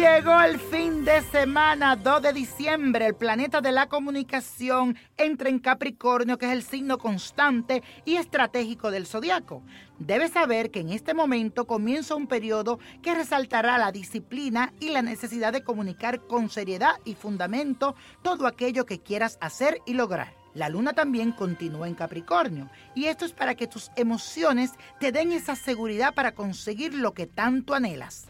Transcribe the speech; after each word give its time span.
Llegó 0.00 0.40
el 0.40 0.58
fin 0.58 1.04
de 1.04 1.20
semana, 1.20 1.94
2 1.94 2.22
de 2.22 2.32
diciembre. 2.32 3.04
El 3.04 3.14
planeta 3.14 3.60
de 3.60 3.70
la 3.70 3.86
comunicación 3.86 4.96
entra 5.18 5.50
en 5.50 5.58
Capricornio, 5.58 6.38
que 6.38 6.46
es 6.46 6.52
el 6.52 6.62
signo 6.62 6.96
constante 6.96 7.82
y 8.06 8.16
estratégico 8.16 8.90
del 8.90 9.06
zodiaco. 9.06 9.62
Debes 9.98 10.30
saber 10.30 10.70
que 10.70 10.80
en 10.80 10.88
este 10.88 11.12
momento 11.12 11.66
comienza 11.66 12.14
un 12.14 12.28
periodo 12.28 12.78
que 13.02 13.14
resaltará 13.14 13.76
la 13.76 13.92
disciplina 13.92 14.72
y 14.80 14.88
la 14.88 15.02
necesidad 15.02 15.52
de 15.52 15.64
comunicar 15.64 16.26
con 16.26 16.48
seriedad 16.48 16.94
y 17.04 17.14
fundamento 17.14 17.94
todo 18.22 18.46
aquello 18.46 18.86
que 18.86 19.00
quieras 19.00 19.36
hacer 19.42 19.82
y 19.84 19.92
lograr. 19.92 20.32
La 20.54 20.70
luna 20.70 20.94
también 20.94 21.30
continúa 21.32 21.88
en 21.88 21.94
Capricornio 21.94 22.70
y 22.94 23.04
esto 23.04 23.26
es 23.26 23.34
para 23.34 23.54
que 23.54 23.66
tus 23.66 23.90
emociones 23.96 24.72
te 24.98 25.12
den 25.12 25.30
esa 25.32 25.56
seguridad 25.56 26.14
para 26.14 26.32
conseguir 26.32 26.94
lo 26.94 27.12
que 27.12 27.26
tanto 27.26 27.74
anhelas. 27.74 28.29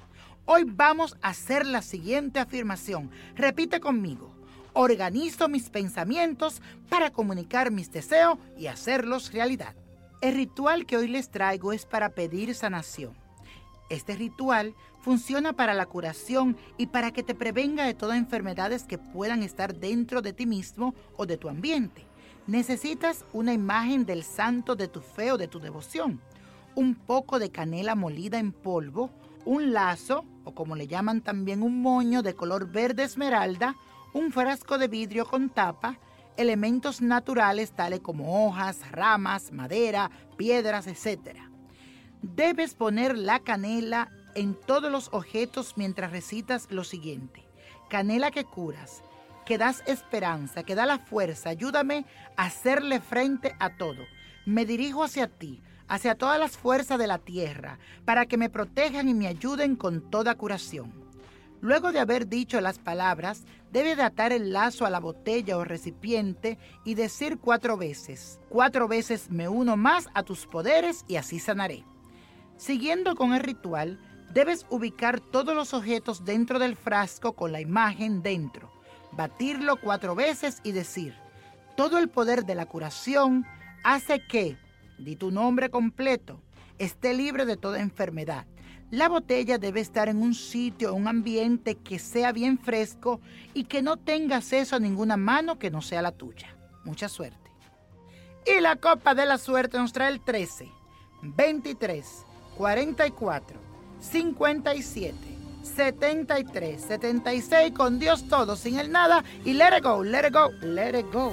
Hoy 0.53 0.65
vamos 0.67 1.17
a 1.23 1.29
hacer 1.29 1.65
la 1.65 1.81
siguiente 1.81 2.41
afirmación. 2.41 3.09
Repite 3.37 3.79
conmigo. 3.79 4.35
Organizo 4.73 5.49
mis 5.49 5.71
pensamientos 5.71 6.61
para 6.89 7.13
comunicar 7.13 7.71
mis 7.71 7.93
deseos 7.93 8.37
y 8.59 8.67
hacerlos 8.67 9.33
realidad. 9.33 9.77
El 10.21 10.35
ritual 10.35 10.87
que 10.87 10.97
hoy 10.97 11.07
les 11.07 11.31
traigo 11.31 11.73
es 11.73 11.87
para 11.87 12.17
pedir 12.17 12.53
sanación. 12.57 13.13
Este 13.91 14.17
ritual 14.17 14.75
funciona 14.99 15.53
para 15.53 15.73
la 15.73 15.87
curación 15.87 16.57
y 16.77 16.87
para 16.87 17.13
que 17.13 17.23
te 17.23 17.37
prevenga 17.37 17.85
de 17.85 17.95
todas 17.95 18.19
enfermedades 18.19 18.83
que 18.83 18.99
puedan 18.99 19.45
estar 19.45 19.77
dentro 19.77 20.21
de 20.21 20.33
ti 20.33 20.47
mismo 20.47 20.97
o 21.17 21.27
de 21.27 21.37
tu 21.37 21.49
ambiente. 21.49 22.05
Necesitas 22.49 23.25
una 23.33 23.53
imagen 23.53 24.05
del 24.05 24.25
santo 24.25 24.75
de 24.75 24.89
tu 24.89 25.01
fe 25.01 25.31
o 25.31 25.39
de 25.39 25.47
tu 25.47 25.61
devoción, 25.61 26.21
un 26.75 26.97
poco 26.97 27.39
de 27.39 27.53
canela 27.53 27.95
molida 27.95 28.41
en 28.41 28.51
polvo, 28.51 29.11
un 29.45 29.73
lazo, 29.73 30.25
o 30.45 30.55
como 30.55 30.77
le 30.77 30.87
llaman 30.87 31.21
también 31.21 31.63
un 31.63 31.83
moño 31.83 32.23
de 32.23 32.35
color 32.35 32.71
verde 32.71 33.05
esmeralda, 33.05 33.77
un 34.13 34.33
frasco 34.33 34.79
de 34.79 34.89
vidrio 34.89 35.27
con 35.27 35.51
tapa, 35.51 35.99
elementos 36.37 37.01
naturales 37.01 37.73
tales 37.73 38.01
como 38.01 38.47
hojas, 38.47 38.91
ramas, 38.91 39.53
madera, 39.53 40.11
piedras, 40.37 40.87
etc. 40.87 41.39
Debes 42.23 42.75
poner 42.75 43.17
la 43.17 43.41
canela 43.41 44.11
en 44.35 44.55
todos 44.55 44.91
los 44.91 45.09
objetos 45.13 45.75
mientras 45.77 46.13
recitas 46.13 46.69
lo 46.71 46.85
siguiente. 46.85 47.47
Canela 47.89 48.31
que 48.31 48.45
curas, 48.45 49.03
que 49.45 49.59
das 49.59 49.83
esperanza, 49.87 50.63
que 50.63 50.75
da 50.75 50.87
la 50.87 50.99
fuerza, 50.99 51.51
ayúdame 51.51 52.07
a 52.37 52.45
hacerle 52.45 53.01
frente 53.01 53.55
a 53.59 53.77
todo. 53.77 54.05
Me 54.47 54.65
dirijo 54.65 55.05
hacia 55.05 55.29
ti, 55.29 55.63
hacia 55.91 56.15
todas 56.15 56.39
las 56.39 56.57
fuerzas 56.57 56.99
de 57.01 57.09
la 57.09 57.19
tierra, 57.19 57.81
para 58.05 58.25
que 58.25 58.37
me 58.37 58.49
protejan 58.49 59.09
y 59.09 59.15
me 59.15 59.27
ayuden 59.27 59.75
con 59.75 60.09
toda 60.09 60.37
curación. 60.37 60.95
Luego 61.61 61.91
de 61.91 61.99
haber 61.99 62.29
dicho 62.29 62.61
las 62.61 62.79
palabras, 62.79 63.43
debe 63.73 63.97
de 63.97 64.05
atar 64.05 64.33
el 64.33 64.53
lazo 64.53 64.87
a 64.87 64.91
la 64.91 65.01
botella 65.01 65.59
o 65.59 65.65
recipiente 65.65 66.59
y 66.85 66.95
decir 66.95 67.39
cuatro 67.39 67.77
veces, 67.77 68.39
cuatro 68.49 68.87
veces 68.87 69.31
me 69.31 69.49
uno 69.49 69.77
más 69.77 70.09
a 70.15 70.23
tus 70.23 70.47
poderes 70.47 71.05
y 71.09 71.17
así 71.17 71.41
sanaré. 71.41 71.85
Siguiendo 72.57 73.17
con 73.17 73.35
el 73.35 73.41
ritual, 73.41 73.99
debes 74.33 74.67
ubicar 74.71 75.19
todos 75.19 75.57
los 75.57 75.75
objetos 75.75 76.25
dentro 76.25 76.61
del 76.61 76.77
frasco 76.77 77.33
con 77.33 77.51
la 77.51 77.61
imagen 77.61 78.23
dentro, 78.23 78.71
batirlo 79.11 79.77
cuatro 79.81 80.15
veces 80.15 80.61
y 80.63 80.71
decir, 80.71 81.17
todo 81.77 81.99
el 81.99 82.09
poder 82.09 82.45
de 82.45 82.55
la 82.55 82.67
curación 82.67 83.45
hace 83.83 84.25
que 84.25 84.57
di 85.01 85.17
tu 85.17 85.31
nombre 85.31 85.71
completo, 85.71 86.43
esté 86.79 87.15
libre 87.15 87.47
de 87.47 87.57
toda 87.57 87.81
enfermedad. 87.81 88.47
La 88.91 89.09
botella 89.09 89.59
debe 89.59 89.81
estar 89.81 90.09
en 90.09 90.21
un 90.21 90.35
sitio, 90.35 90.95
un 90.95 91.07
ambiente 91.07 91.77
que 91.77 91.99
sea 91.99 92.33
bien 92.33 92.59
fresco 92.59 93.21
y 93.55 93.65
que 93.65 93.83
no 93.83 93.97
tenga 93.97 94.37
acceso 94.37 94.77
a 94.77 94.81
ninguna 94.81 95.17
mano 95.17 95.59
que 95.59 95.71
no 95.71 95.81
sea 95.81 96.03
la 96.03 96.13
tuya. 96.13 96.57
Mucha 96.85 97.09
suerte. 97.09 97.39
Y 98.47 98.61
la 98.61 98.77
copa 98.77 99.15
de 99.15 99.27
la 99.27 99.39
suerte 99.39 99.79
nos 99.79 99.93
trae 99.93 100.11
el 100.11 100.21
13, 100.21 100.69
23, 101.23 102.27
44, 102.57 103.61
57, 104.01 105.17
73, 105.63 106.81
76, 106.81 107.73
con 107.73 107.99
Dios 107.99 108.27
todo, 108.29 108.57
sin 108.57 108.79
el 108.79 108.91
nada 108.91 109.23
y 109.45 109.53
let 109.53 109.77
it 109.77 109.85
go, 109.85 110.03
let 110.03 110.27
it 110.27 110.35
go, 110.35 110.51
let 110.63 110.99
it 110.99 111.07
go. 111.13 111.33